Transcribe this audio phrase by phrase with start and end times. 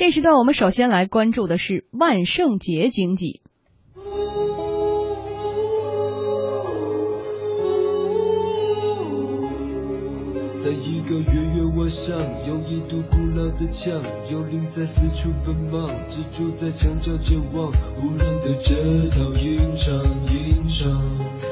[0.00, 3.42] 这时段我们首先来关注的是万圣节经济。
[10.56, 12.18] 在一个月圆晚上，
[12.48, 13.92] 有一堵古老的墙，
[14.32, 17.70] 幽灵在四处奔忙，蜘蛛在墙角张望。
[18.00, 19.94] 无人的这套吟唱，
[20.32, 20.90] 吟唱，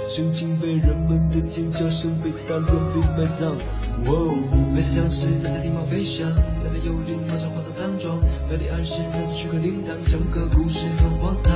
[0.09, 3.55] 神经被人们的尖叫声被打乱被埋葬。
[4.07, 4.35] 哦，
[4.73, 6.31] 每次僵尸在地方飞翔，
[6.65, 11.55] 那边幽灵马上化成唐装，美丽暗示那次虚空铃铛，整个故事很荒唐。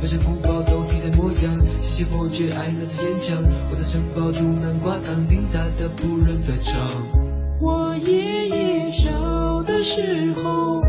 [0.00, 3.42] 每些古堡都替代模样，细细破解爱那在坚强。
[3.70, 6.80] 我在城堡煮南瓜堂，听他的仆人在唱。
[7.60, 10.81] 我爷爷小的时候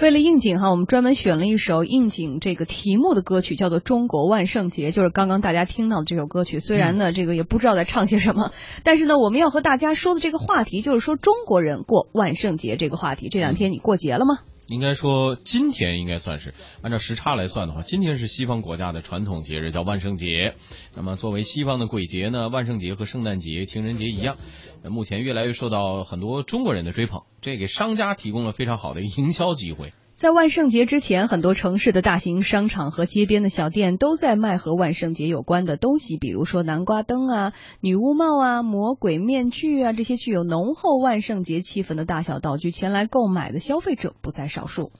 [0.00, 6.60] 为了应景哈，我们专门选了一首应景这个题目的歌曲，叫做《中国万圣节》，就是刚刚大家听到的这首歌曲。
[6.60, 8.52] 虽然呢，这个也不知道在唱些什么，
[8.84, 13.28] 但是呢，我们要和大家说的这个话题，就是说中国人过万圣节这个话题。
[13.28, 14.38] 这两天你过节了吗？
[14.68, 16.52] 应该说，今天应该算是
[16.82, 20.56] 按照时差来算的话，今天是西方国家的传统节日，叫万圣节。
[20.94, 24.36] 那么，作为西方的鬼节呢，万圣节和圣诞节、情人节一样，
[24.84, 29.94] 目前越来越受到很多中国人的追捧，这给商家提供了非常好的营销机会。
[30.18, 44.90] 在万圣节之前，很多城市的大型商场和街边的小店都在卖和万圣节有关的东西，比如说南瓜灯啊、女巫帽啊、魔鬼面具啊，这些具有浓厚万圣节气氛的大小道具，前来购买的消费者不在少数。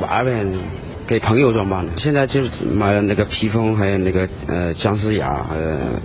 [0.00, 0.44] 玩呗
[1.06, 6.02] 给朋友装扮的，现在就是买了那个披风，还有那个呃僵尸牙，呃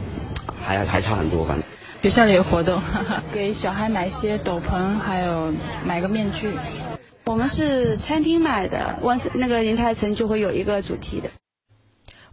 [0.61, 1.67] 还还差很多，反正。
[2.03, 2.79] 学校里有活动，
[3.33, 5.51] 给小孩买一些斗篷，还有
[5.83, 6.53] 买个面具。
[7.27, 11.31] 我们是餐厅买的，万那个银泰城就会有一个主题的。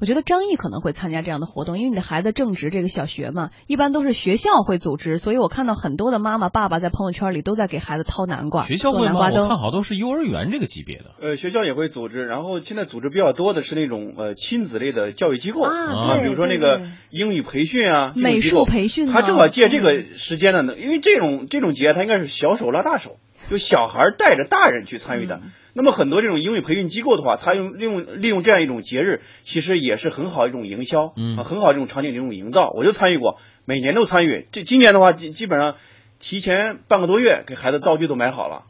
[0.00, 9.58] 我觉得张毅可能会参加这样的活动，因为你的孩子正值这个小学嘛，一般都是学校会组织，所以我看到很多的妈妈爸爸在朋友圈里都在给孩子掏南瓜，学校会南瓜灯我看。
[9.58, 11.04] 好都是幼儿园这个级别的。
[11.20, 23.18] 呃，学校也会组织，然后现在组织比较多的是那种呃亲子类的教育机构啊比如说那个英语培训啊，美术培训呢他正好借这个时间呢，因为这种这种节，他应该是小手拉大手，
[23.52, 25.36] 就小孩带着大人去参与的。
[25.36, 32.70] 嗯那么很多这种英语培训机构的话，他用利用利用这样一种节日，其实也是很好一种营销，嗯啊，很好的这种场景这种营造。
[32.74, 34.46] 我就参与过，每年都参与。
[34.52, 35.76] 这今年的话，基基本上。
[36.24, 38.62] 提前半个多月给孩子道具都买好了，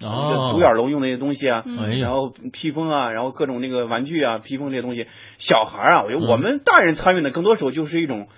[0.53, 5.07] 独眼龙用那些东西啊，嗯然后披风啊，然后各种那个玩具啊、披风这些东西，
[5.37, 8.29] 小孩啊，我觉得嗯我们大人参与的更多时候就是一种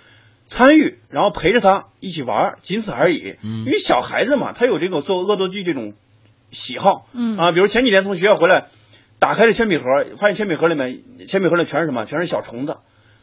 [0.45, 3.35] 参与，然后陪着他一起玩儿，仅此而已。
[3.41, 5.93] 嗯因为小孩子嘛，他有这个做恶作剧这种
[6.55, 8.67] 喜好，嗯啊，比如前几天从学校回来，
[9.19, 9.83] 打开了铅笔盒，
[10.17, 12.05] 发现铅笔盒里面铅笔盒里全是什么？
[12.05, 12.77] 全是小虫子。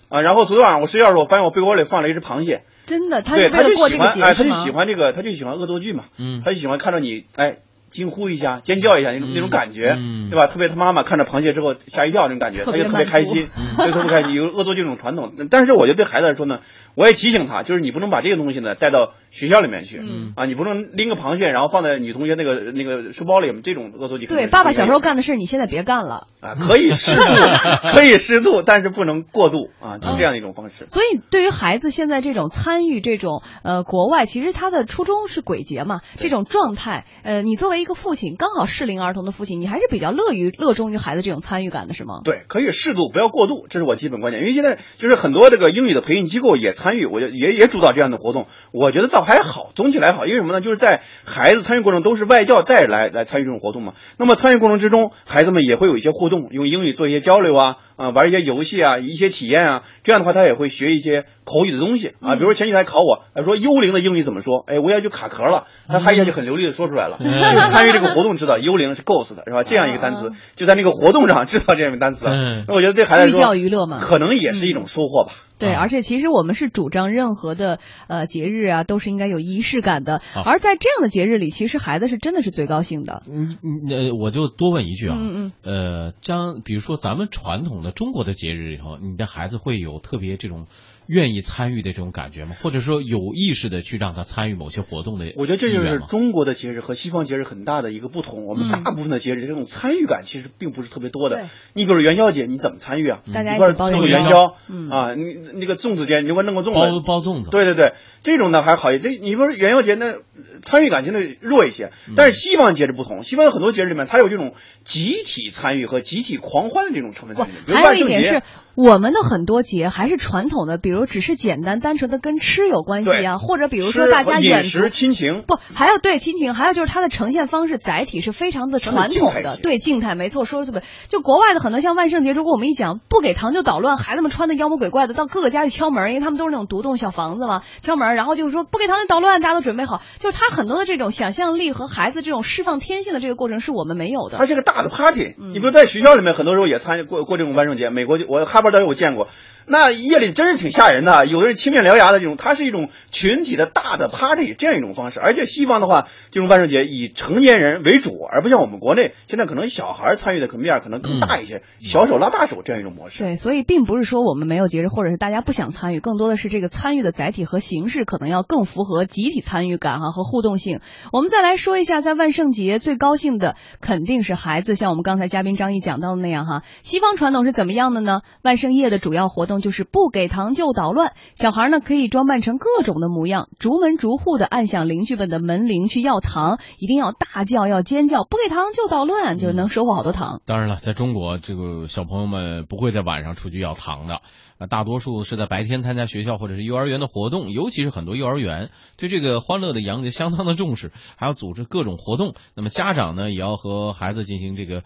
[0.09, 2.65] 啊，然后昨天晚上我睡觉的时候，发现我被窝里放了一只螃蟹。
[2.85, 4.51] 真的，他对，他就喜欢，哎，他就？
[4.51, 6.05] 喜欢这个，他就喜欢恶作剧嘛。
[6.19, 7.61] 嗯他就喜欢看到你哎
[7.93, 10.49] 惊呼一下、尖叫一下那种、那种感觉，嗯对吧？
[10.49, 13.49] 特别他妈妈看着螃蟹之后吓一跳那种感觉，他就特别开心，
[13.79, 15.33] 满就特别开心，有恶作剧这种传统。
[15.51, 16.61] 但是我觉得对孩子来说呢，
[16.95, 26.27] 我也提醒他，就是你不能把这个东西呢带到学校里面去，嗯啊，你不能拎个螃蟹然后放在女同学那个那个书包里，这种恶作剧对，爸爸小时候干的事，你现在别干了。
[26.41, 27.23] 啊，可以适度，
[27.93, 30.87] 可以适度，但是不能过度啊，就是这样的一种方式。
[30.89, 42.21] 所以，对于孩子现在这种参与这种呃国外，其实他的初衷是鬼节嘛，这种状态，呃，你作为一个父亲，刚好适龄儿童的父亲，你还是比较乐于乐衷于孩子这种参与感的，是吗？
[42.25, 44.43] 对，可以适度，不要过度，这是我基本观点。
[44.43, 50.25] 因为现在就是很多这个英语的培训机构也参与，我也也也主导这样的活动，我觉得倒还好，总体来好。
[50.27, 50.61] 因为什么呢？
[50.61, 53.95] 就是在孩子参与过程都是外教带来来参与这种活动嘛。
[54.17, 59.83] 那么参与过程之中，孩子们也会有一些互动，用英语做一些交流啊，啊、玩一些游戏啊，一些体验啊。
[60.05, 62.37] 这样的话，他也会学一些口语的东西啊。
[62.37, 64.65] 比如说前几天考我，呃说幽灵的英语怎么说？
[64.67, 67.19] 哎，我也就卡壳了，他他一下就很流利的说出来了。
[67.19, 69.65] 就是参与这个活动知道幽灵是 ghost 的是吧？
[69.65, 72.31] 这样一个单词，就在那个活动上知道这样一个单词了。
[72.33, 73.99] 嗯那我觉得对孩子来寓说，教于乐嘛。
[74.01, 75.33] 可能也是一种收获吧。
[75.59, 77.79] 对，啊而且其实我们是主张任何的
[78.09, 80.21] 呃节日啊，都是应该有仪式感的。
[80.45, 83.23] 而在这样的节日里，其实孩子是真的是最高兴的。
[83.31, 90.67] 嗯嗯呃，我就多问一句啊，嗯呃，将比如说咱们传统的中国的节日以后，你的孩子会有特别这种
[91.13, 92.57] 愿意参与的这种感觉吗？
[92.63, 95.27] 或者说有意识的去让他参与某些活动的？
[95.37, 98.47] 我觉得这就是中国的节日和西方节日很大的一个不同。
[98.47, 101.51] 我们大部分的节日这种参与感其实并不是特别多的。
[101.75, 103.21] 你比如元宵节，你怎么参与啊？
[103.35, 104.57] 大家一块包弄个元宵
[104.89, 107.51] 啊，你那个粽子节，你给我弄个粽子，包包粽子。
[107.51, 107.93] 对对对，
[108.23, 109.13] 这种呢还好一点。
[109.15, 110.15] 这你不是元宵节那
[110.63, 117.83] 参与感相对弱一些，但是西方节日不同，西方很多节日里面它有这种集体参与和集体狂欢的这种成分在里面。
[117.83, 118.43] 还有一点是。
[118.75, 130.83] 我们的很多节还是传统的，比如只是简单单纯的跟吃有关系啊，或者比如说大家饮食亲情，不还有对亲情，还有就是它的呈现方式载体是非常的传统的，对静态没错，说的特别。
[131.09, 144.39] 就国外的很多像万圣节，如果我们一讲不给糖就捣乱，孩子们穿的妖魔鬼怪的到各个家去敲门，因为他们都是那种独栋小房子嘛，敲门，然后就是说不给糖就捣乱，大家都准备好，就是他很多的这种想象力和孩子这种释放天性的这个过程是我们没有的。
[144.39, 149.29] 它是个大的 party，你比如在学校里面，很多时候也参与过过这种万圣节，美国就我哈我见过。
[149.65, 155.21] 那夜里真是挺吓人的，有的人青面獠牙的这种，它是一种群体的大的 party 这样一种方式。
[155.21, 163.23] 而且西方的话，这种万圣节以成年人为主，而不像我们国内现在可能小孩参与的可能面可能更大一些，小手拉大手这样一种模式。
[163.23, 170.81] 对，所以并不是说我们没有节日，或者是大家不想参与，更多的是这个参与的载体和形式可能要更符合集体参与感哈和互动性。
[171.13, 176.65] 我们再来说一下，在万圣节最高兴的肯定是孩子，像我们刚才嘉宾张毅讲到的那样哈。
[176.83, 178.23] 西方传统是怎么样的呢？
[178.43, 179.63] 万万圣夜的主要活动。
[179.63, 190.43] 就是不给糖就捣乱，小孩呢可以装扮成各种的模样，逐门逐户的按响邻居们的门铃去要糖，一定要大叫要尖叫，不给糖就捣乱，就能收获好多糖。
[190.45, 194.17] 当然了，在中国，这个小朋友们不会在晚上出去要糖的，
[194.59, 202.35] 啊，大多数是在白天参加学校或者是幼儿园的活动，尤其是很多幼儿园对这个欢乐的洋节相当的重视，还要组织各种活动。
[202.57, 204.83] 那么家长呢，也要和孩子进行这个，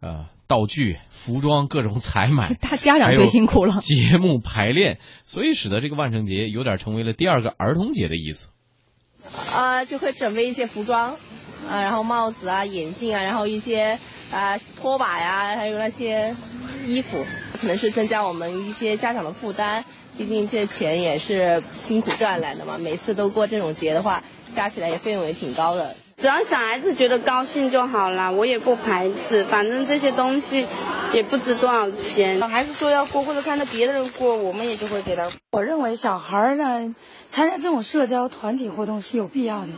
[0.00, 0.26] 呃。
[0.50, 3.78] 道具、服装、各种采买， 他家长最辛苦了。
[3.80, 8.48] 节目排练，所以使得这个万圣节有点成为了第二个儿童节的意思。
[9.54, 11.12] 啊，就会准备一些服装，
[11.70, 13.96] 啊，然后帽子啊、眼镜啊，然后一些
[14.32, 16.34] 啊拖把呀，还有那些
[16.84, 17.24] 衣服，
[17.60, 19.84] 可能是增加我们一些家长的负担。
[20.18, 25.94] 毕竟这钱也是辛苦赚来的嘛，每次都过这种节的话，加起来也费用也挺高的。
[26.20, 30.66] 只要小孩子觉得高兴就好了，我也不排斥，反正这些东西
[31.14, 32.38] 也不值多少钱。
[32.42, 35.30] 孩子说要过，或者看到别的人过，我们也就会给他。
[35.52, 36.94] 我认为小孩呢，
[37.28, 39.68] 参加这种社交团体活动是有必要的。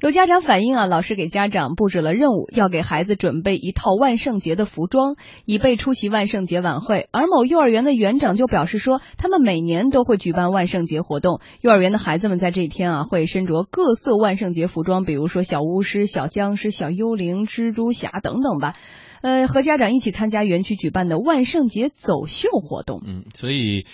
[0.00, 7.08] 有家长反映啊，老师给家长布置了任务，要给孩子准备一套万圣节的服装，以备出席万圣节晚会。
[7.10, 18.74] 而某幼儿园的园长就表示说，他们每年都会举办万圣节活动，幼儿园的孩子们在这一天啊，会身着各色万圣节服装，比如说小巫师、小僵尸、小幽灵、蜘蛛侠等等吧。
[19.22, 23.00] 呃，和家长一起参加园区举办的万圣节走秀活动。
[23.06, 23.86] 嗯，所以。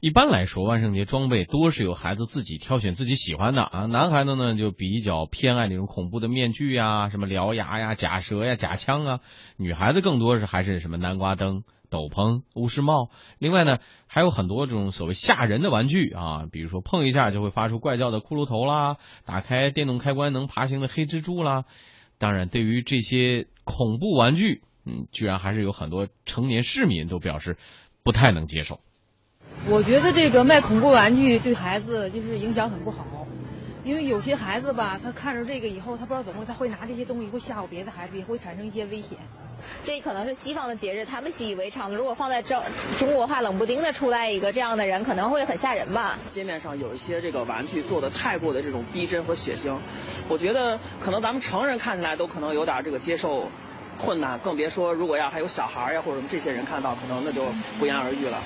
[0.00, 3.86] 一般来说，万圣节装备多是由孩子自己挑选自己喜欢的啊。
[3.86, 9.20] 男孩子呢就比较偏爱那种恐怖的面具呀，什么獠牙呀、假蛇呀、假枪啊。
[9.56, 13.10] 女孩子更多是还是什么南瓜灯、斗篷、巫师帽。
[13.40, 21.64] 另外呢，还有很多这种所谓吓人的玩具啊，比如说碰一下就会发出怪叫的骷髅头啦，打开电动开关能爬行的黑蜘蛛啦。
[22.18, 27.56] 当然，对于这些恐怖玩具，嗯，居然还是有很多成年市民都表示
[28.04, 28.78] 不太能接受。
[29.66, 33.26] 我觉得这个卖恐怖玩具对孩子就是影响很不好，
[33.84, 39.18] 因为有些孩子吧，他看着这个以后，他不知道怎么，他会拿这些东西会吓唬别的孩子，也会产生一些危险。
[39.84, 41.96] 这可能是西方的节日，他们习以为常的。
[41.96, 42.62] 如果放在中
[42.96, 46.18] 中国话，冷不丁的出来一个这样的人，可能会很吓人吧。
[46.28, 49.78] 街面上有一些这个玩具做的太过的这种逼真和血腥，
[50.28, 53.48] 我觉得可能咱们成人看起来都可能有点这个接受
[53.98, 57.44] 困难，更别说如果要还有小孩呀或者什么这些人看到，可能那就
[57.80, 58.38] 不言而喻了。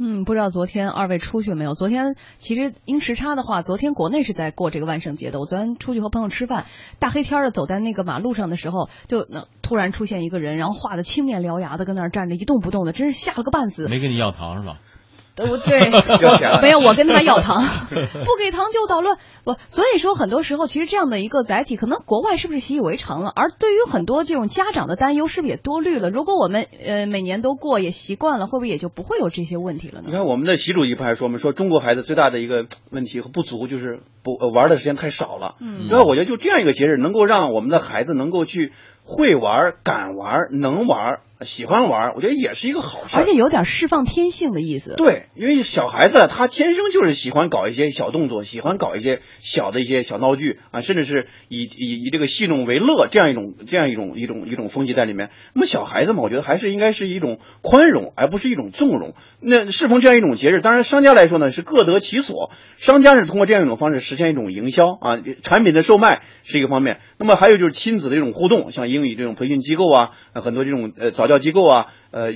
[0.00, 1.74] 嗯，不知道昨天二位出去没有？
[1.74, 5.40] 昨天其实因时差的话，昨天国内是在过这个万圣节的。
[5.40, 6.66] 我昨天出去和朋友吃饭，
[7.00, 13.88] 大黑天的走在那个马路上的时候，就那突然出现一个人，然后画的青面獠牙的，跟那儿站着一动不动的，真是吓了个半死。
[13.88, 14.78] 没跟你要糖是吧？
[15.38, 15.90] 呃， 对，
[16.60, 19.18] 没有，我跟他要糖，不给糖就捣乱。
[19.44, 23.32] 不，所以说很多时候其实这样的一个载体，可能国外是不是习以为常了？
[23.34, 26.10] 而对于很多这种家长的担忧，是不是也多虑了？
[26.10, 30.06] 如果我们呃每年都过也习惯了，会不会也就不会有这些问题了呢？
[30.06, 31.38] 你看我们的习主席不还说吗？
[31.38, 35.54] 说中国孩子最大的一个问题和不足就是不玩的时间太少了。
[35.60, 38.72] 嗯，然后我觉得就这样一个节日，能够让我们的孩子能够去。
[39.08, 41.20] 会玩、敢玩、能玩。
[41.42, 44.94] 喜欢玩，我觉得也是一个好事，而且有点释放天性的意思。
[44.96, 55.30] 对，因为小孩子他天生就是喜欢搞一些小动作，喜欢搞一些小的一些小闹剧啊，甚至是以以以这个戏弄为乐这样一种这样一种一种一种风气在里面。
[55.52, 59.14] 那么小孩子嘛，我觉得还是应该是一种宽容，而不是一种纵容。
[59.38, 66.98] 那适逢这样一种节日，当然商家来说呢是各得其所，商家是通过这样一种方式实现一种营销啊，产品的售卖是一个方面。
[67.16, 71.28] 那么还有就是亲子的一种互动，像英语这种培训机构啊，很多这种呃早。
[71.28, 72.32] 教机构啊，呃，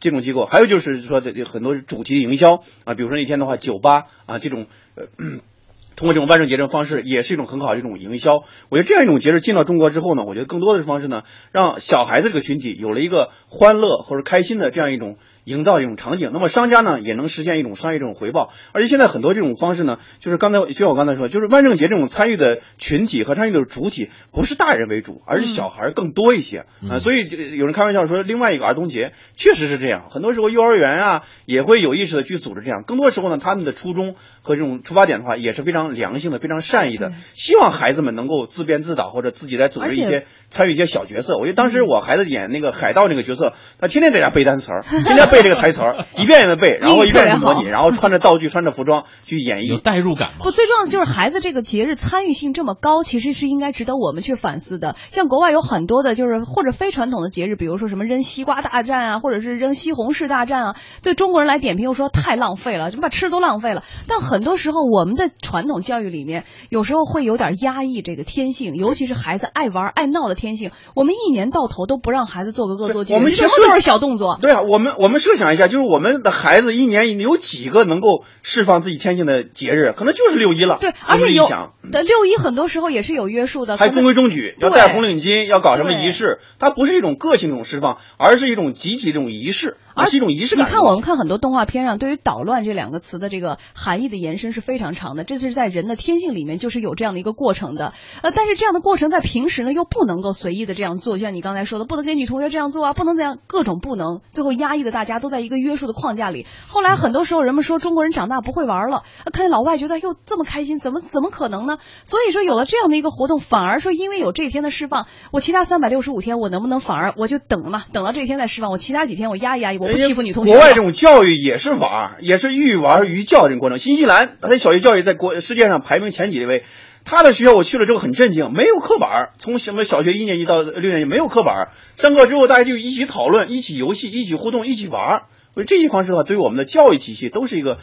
[0.00, 5.06] 这种机构，还有就是说的很多主题营销啊，比如说那天的话，酒吧啊，这种呃，
[5.94, 8.42] 通过这种万圣节这种方式，也是一种很好的一种营销。
[8.70, 15.16] 我觉得这样一种节日进到中国之后呢，我觉得更多的方式呢，让小孩子这个群体有了一个欢乐或者开心的这样一种。
[15.44, 26.64] 营造一种场景，那么商家呢也能实现一种商业这种回报，而且现在很多这种方式呢，就是刚才就像我刚才说，就是万圣节这种参与的群体和参与的主体不是大人为主，而是小孩更多一些。
[26.88, 41.36] 啊，所以有人开玩笑说另外一个儿童节确实是这样，很多时候幼儿园啊也会有意识的去组织这样，更多时候呢他们的初衷和这种出发点的话也是非常良性的、非常善意的，希望孩子们能够自编自导或者自己来组织一些参与一些小角色。
[41.36, 45.33] 我觉得当时我孩子演那个海盗那个角色，他天天在家背单词儿， 天天。
[45.34, 50.44] 背这个台词儿，一遍一遍的背，然后 一遍一遍模拟，然后穿着道具、穿着服装去演绎，有代入感吗？
[50.44, 54.94] 不，最重要的就是孩子这个节日参与性这么高，其实是应该值得我们去反思的。
[55.08, 63.82] 像国外有很多的，就是或者非传统的节日，比如说什么扔西瓜大战啊，或者是扔西红柿大战啊，对中国人来点评又说太浪费了，就把吃都浪费了。
[64.06, 70.70] 但很多时候我们的传统教育里面，有时候会有点压抑这个天性，尤其是孩子爱玩爱闹的天性。
[70.94, 74.38] 我们一年到头都不让孩子做个恶作剧，我们什么都是小动作。
[74.40, 76.14] 对啊，我们我们设想一下，就是我们。
[76.24, 79.92] 的孩子一年有几个能够释放自己天性的节日？
[79.96, 80.78] 可能就是六一了。
[80.80, 81.46] 对，而且有
[81.90, 86.38] 的六一很多时候也是有约束的，还中规中矩，要戴红领巾，要搞什么仪式？
[86.58, 89.76] 它不是一种个性这种释放，而是一种集体这种仪式。
[89.96, 90.66] 而是一种仪式感。
[90.66, 95.22] 你看，我们看很多动画片上，对于“捣乱”这两个词的这个含义的延伸是非常长的。
[95.22, 97.92] 这是在人的天性里面就是有这样的一个过程的。
[98.22, 106.46] 呃，但是这样的过程在平时呢又不能够随意的这样做，就像你刚才说的，不能跟女同学这样做啊，不能这样，各种不能，最后压抑的大家都在一个约束的框架里。
[106.66, 109.02] 后来很多时候人们说中国人长大不会玩了，
[109.32, 111.78] 看见老外觉得哟这么开心，怎么怎么可能呢？
[112.04, 120.52] 所以说有了这样的一个活动，反而说因为有这一天的释放，我其他三百六十五天我能不能反而我就等了嘛，等到这一天再释放，我其他几天我压一压抑，我不欺负女同学。
[120.52, 123.78] 国外这种教育也是玩，也是寓玩于教这个过程。
[123.78, 126.64] 新西兰它的小学教育在国世界上排名前几位，
[127.04, 129.08] 他的学校我去了之后很震惊，没有课本，
[129.38, 131.52] 从什么小学一年级到六年级没有课本，
[131.96, 135.24] 上课之后大家就一起讨论、一起游戏、一起互动、一起玩。
[135.54, 137.78] 我说这些方式的话，对于我们的教育体系都是一个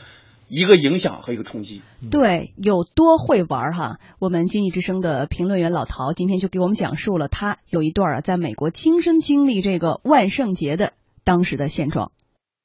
[0.49, 1.81] 一个影响和一个冲击。
[2.09, 3.99] 对，有多会玩哈？
[4.19, 12.11] 我们经济之声的评论员老陶今天就给我们讲述了他有一段啊，在美国亲身经历这个万圣节的当时的现状。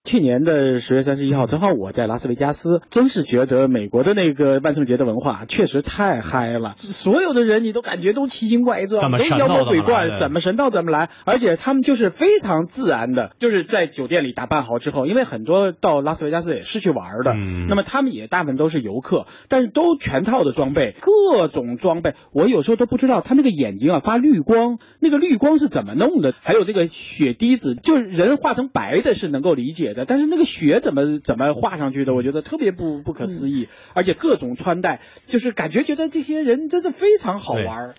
[0.06, 6.74] 去年的十月三十一号，正好我在拉斯维加斯，真是觉得美国的那个万圣节的文化确实太嗨了。
[6.76, 11.10] 所有的人你都感觉都奇形怪状，都妖魔鬼怪，怎么神道怎么来。
[11.24, 17.34] 而且他们就是非常自然的，就是在酒店里打扮好之后，因为很多到拉斯维加斯也是去玩的，
[17.68, 22.14] 那么他们也大部分都是游客，但是都全套的装备，各种装备。
[22.30, 26.32] 我有时候都不知道他那个眼睛啊发绿光，那个绿光是怎么弄的？
[26.44, 29.95] 还有这个血滴子，就是人化成白的是能够理解。
[30.04, 32.12] 但是那个雪怎么怎么画上去的？
[32.12, 37.94] 我觉得特别不不可思议，而且各种穿戴，就是感觉觉得这些人真的非常好玩。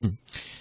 [0.00, 0.16] 嗯，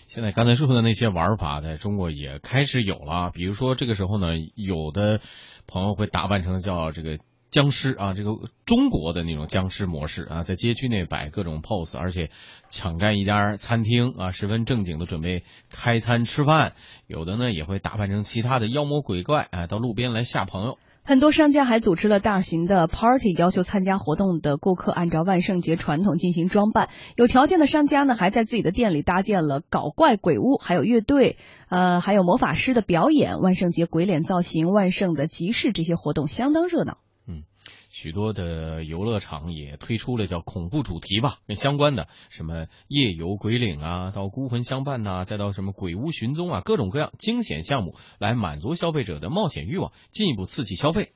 [0.07, 5.21] 现在刚才说的那些玩法在中国也开始有了，比如说这个时候呢，有的
[5.67, 7.19] 朋友会打扮成叫这个。
[7.51, 8.31] 僵尸啊，这个
[8.65, 12.29] 中国的那种僵尸模式啊，在街区内摆各种 pose，而且
[12.69, 16.73] 抢占一家餐厅啊，十分正经的准备开餐吃饭。
[17.07, 20.77] 有的呢也会打扮成其他的妖魔鬼怪啊，到路边来吓朋友。
[21.03, 26.89] 很多商家还组织了大型的 party，要求参加活动的顾客按照万圣节传统进行装扮。
[27.17, 31.37] 有条件的商家呢，还在自己的店里搭建了搞怪鬼屋，还有乐队，
[31.69, 36.99] 呃，还有魔法师的表演，万圣节鬼脸造型、万圣的集市这些活动相当热闹。
[37.31, 37.43] 嗯
[37.89, 51.13] 许多的游乐场也推出了叫恐怖主题吧，相关的什么夜游鬼岭啊，到孤魂相伴呐，再到什么鬼屋寻踪啊，各种各样惊险项目来满足消费者的冒险欲望，进一步刺激消费。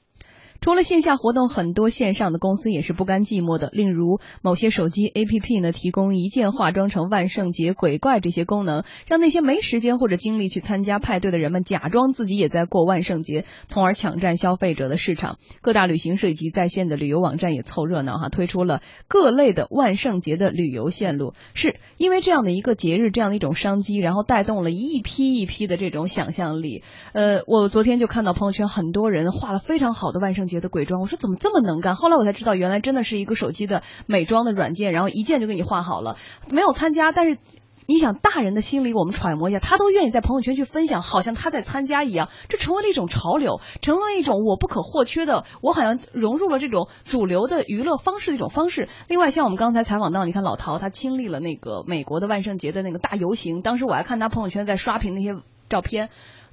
[0.66, 3.70] 除了线下活动，很多线上的公司也是不甘寂寞的。
[3.72, 15.38] 例如，某些手机 APP 呢，提供一键化妆成万圣节鬼怪这些功能，让那些没时间或者精力去参加派对的人们，假装自己也在过万圣节，从而抢占消费者的市场。
[15.62, 21.34] 各大旅行社以及在线的旅游网站也凑热闹哈，推出了各类的万圣节的旅游线路。
[21.54, 26.82] 是因为这样的一个节日，这样的一种商机，然后带动了一批一批的这种想象力。
[27.14, 31.96] 呃，我昨天就看到朋友圈很多人画了非常好的万圣节的鬼妆，我说怎么这么能干？
[31.96, 36.18] 后来我才知道，原来真的是一个手机的美妆的软件，然后一键就给你画好了。
[36.50, 37.40] 没有参加，但是
[37.88, 48.90] 你想大人的心理，我们揣摩一下，他都愿意在朋友圈去分享，好像他在参加一样，这成为了一种潮流，成为了一种我不可或缺的，我好像融入了这种主流的娱乐方式的一种方式。
[49.08, 55.36] 另外，像我们刚才采访到，你看老陶他亲历了那个美国的万圣节的那个大游行，当时我还看他朋友圈在刷屏那些
[55.70, 56.10] 照片。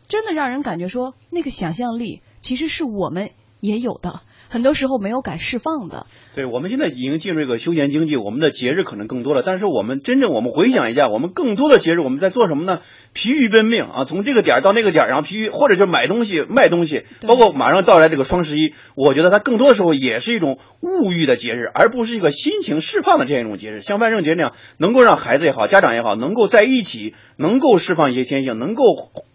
[0.09, 3.30] 真的让人感觉说，那个想象力其实是我们
[3.62, 6.04] 也有的，很多时候没有敢释放的。
[6.35, 9.45] 对，我们现在已经进入一个休闲经济，我们的节日可能更多了。
[9.47, 12.81] 但是我们真正，我们回想一下，我们更多的节日我们在做什么呢？
[13.12, 23.81] 疲于奔命啊，从这个点到那个点，然后疲于或者就买东西、卖东西，包括马上到来这个双十一，我觉得它更多的时候也是一种物欲的节日，而不是一个心情释放的这样一种节日。
[23.81, 28.83] 像万圣节那样，能够让孩子也好，家长也好，能够在一起，能够释放一些天性，能够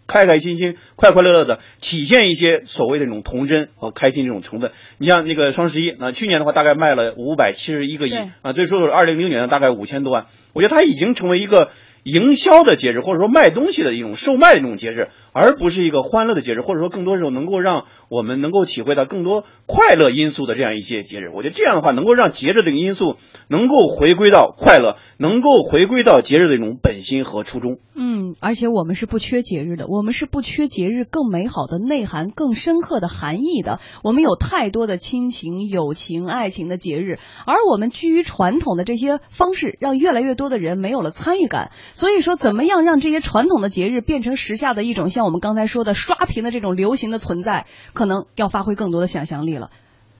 [0.08, 4.72] 开开心心、快快乐乐的体现一些所谓的那种童真和开心这种成分。
[4.98, 11.70] 你像那个双十一，那去年的话大概卖了五百七十一个亿啊，最初二零零九年大概五千多万，我觉得它已经成为一个。
[12.04, 15.08] 营销的节日，或者说卖东西的一种售卖的一种节日，
[15.38, 21.30] 而不是一个欢乐的节日，或者说更多时候能够让我们能够体会到更多快乐因素的这样一些节日。
[21.32, 23.16] 我觉得这样的话，能够让节日这个因素
[23.46, 27.78] 能够回归到快乐，能够回归到节日的一种本心和初衷。
[27.94, 33.78] 嗯，而且我们是不缺节日的，我们是不缺节日更美好的内涵、更深刻的含义的。
[34.02, 41.70] 我们有太多的亲情、友情、爱情的节日，而我们居于传统的这些方式，让越来越多的人没有了参与感。
[41.92, 49.70] 所以说，怎么样让这些传统的节日变成时下的一种像我们刚才说的刷屏的这种流行的存在，可能要发挥更多的想象力了。